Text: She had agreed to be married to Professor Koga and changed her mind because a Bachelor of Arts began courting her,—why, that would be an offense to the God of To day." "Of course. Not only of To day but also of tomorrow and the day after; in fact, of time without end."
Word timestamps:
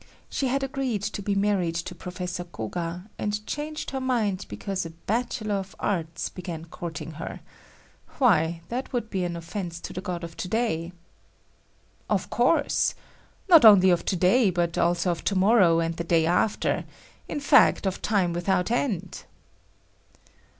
She 0.31 0.47
had 0.47 0.63
agreed 0.63 1.03
to 1.03 1.21
be 1.21 1.35
married 1.35 1.75
to 1.75 1.93
Professor 1.93 2.43
Koga 2.45 3.05
and 3.19 3.45
changed 3.45 3.91
her 3.91 4.01
mind 4.01 4.47
because 4.49 4.83
a 4.83 4.89
Bachelor 4.89 5.53
of 5.53 5.75
Arts 5.79 6.27
began 6.27 6.65
courting 6.65 7.11
her,—why, 7.11 8.61
that 8.69 8.91
would 8.91 9.11
be 9.11 9.23
an 9.25 9.35
offense 9.35 9.79
to 9.81 9.93
the 9.93 10.01
God 10.01 10.23
of 10.23 10.35
To 10.37 10.47
day." 10.47 10.91
"Of 12.09 12.31
course. 12.31 12.95
Not 13.47 13.63
only 13.63 13.91
of 13.91 14.03
To 14.05 14.15
day 14.15 14.49
but 14.49 14.75
also 14.75 15.11
of 15.11 15.23
tomorrow 15.23 15.79
and 15.79 15.95
the 15.95 16.03
day 16.03 16.25
after; 16.25 16.85
in 17.29 17.39
fact, 17.39 17.85
of 17.85 18.01
time 18.01 18.33
without 18.33 18.71
end." 18.71 19.25